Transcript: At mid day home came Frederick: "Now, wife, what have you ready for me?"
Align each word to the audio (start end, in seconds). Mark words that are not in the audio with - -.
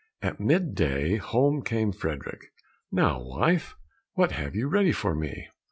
At 0.23 0.39
mid 0.39 0.73
day 0.73 1.17
home 1.17 1.61
came 1.61 1.91
Frederick: 1.91 2.51
"Now, 2.91 3.21
wife, 3.21 3.75
what 4.13 4.31
have 4.31 4.55
you 4.55 4.67
ready 4.67 4.91
for 4.93 5.13
me?" 5.13 5.47